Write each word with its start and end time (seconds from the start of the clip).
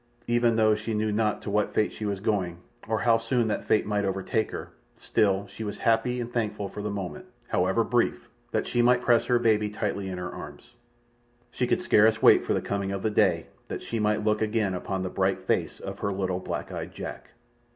Even 0.25 0.55
though 0.55 0.73
she 0.73 0.95
knew 0.95 1.11
not 1.11 1.43
to 1.43 1.51
what 1.51 1.75
fate 1.75 1.91
she 1.91 2.05
was 2.07 2.19
going, 2.19 2.57
or 2.87 3.01
how 3.01 3.17
soon 3.17 3.47
that 3.47 3.65
fate 3.65 3.85
might 3.85 4.03
overtake 4.03 4.49
her, 4.49 4.71
still 4.95 5.43
was 5.43 5.51
she 5.51 5.63
happy 5.79 6.19
and 6.19 6.33
thankful 6.33 6.67
for 6.67 6.81
the 6.81 6.89
moment, 6.89 7.27
however 7.49 7.83
brief, 7.83 8.27
that 8.49 8.65
she 8.67 8.81
might 8.81 9.03
press 9.03 9.25
her 9.25 9.37
baby 9.37 9.69
tightly 9.69 10.07
in 10.09 10.17
her 10.17 10.33
arms. 10.33 10.73
She 11.51 11.67
could 11.67 11.81
scarce 11.83 12.19
wait 12.19 12.43
for 12.43 12.55
the 12.55 12.61
coming 12.61 12.91
of 12.91 13.03
the 13.03 13.11
day 13.11 13.45
that 13.67 13.83
she 13.83 13.99
might 13.99 14.23
look 14.23 14.41
again 14.41 14.73
upon 14.73 15.03
the 15.03 15.09
bright 15.09 15.43
face 15.45 15.79
of 15.79 15.99
her 15.99 16.11
little, 16.11 16.39
black 16.39 16.71
eyed 16.71 16.95
Jack. 16.95 17.29